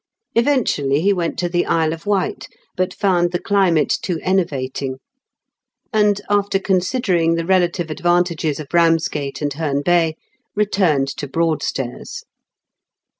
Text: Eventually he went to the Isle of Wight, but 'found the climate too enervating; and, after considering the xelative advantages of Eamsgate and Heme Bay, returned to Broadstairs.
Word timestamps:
Eventually 0.33 0.99
he 1.01 1.13
went 1.13 1.37
to 1.37 1.47
the 1.47 1.63
Isle 1.67 1.93
of 1.93 2.07
Wight, 2.07 2.47
but 2.75 2.91
'found 2.91 3.31
the 3.31 3.37
climate 3.39 3.93
too 4.01 4.17
enervating; 4.23 4.97
and, 5.93 6.19
after 6.27 6.57
considering 6.57 7.35
the 7.35 7.43
xelative 7.43 7.91
advantages 7.91 8.59
of 8.59 8.67
Eamsgate 8.69 9.43
and 9.43 9.51
Heme 9.53 9.83
Bay, 9.83 10.15
returned 10.55 11.09
to 11.17 11.27
Broadstairs. 11.27 12.23